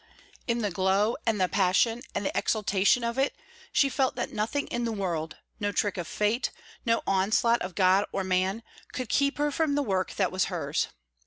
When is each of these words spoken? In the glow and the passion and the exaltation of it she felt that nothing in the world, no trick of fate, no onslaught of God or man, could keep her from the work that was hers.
In 0.47 0.63
the 0.63 0.71
glow 0.71 1.15
and 1.27 1.39
the 1.39 1.47
passion 1.47 2.01
and 2.15 2.25
the 2.25 2.35
exaltation 2.35 3.03
of 3.03 3.19
it 3.19 3.35
she 3.71 3.87
felt 3.87 4.15
that 4.15 4.33
nothing 4.33 4.65
in 4.69 4.83
the 4.83 4.91
world, 4.91 5.37
no 5.59 5.71
trick 5.71 5.95
of 5.95 6.07
fate, 6.07 6.49
no 6.87 7.03
onslaught 7.05 7.61
of 7.61 7.75
God 7.75 8.05
or 8.11 8.23
man, 8.23 8.63
could 8.93 9.09
keep 9.09 9.37
her 9.37 9.51
from 9.51 9.75
the 9.75 9.83
work 9.83 10.15
that 10.15 10.31
was 10.31 10.45
hers. 10.45 10.87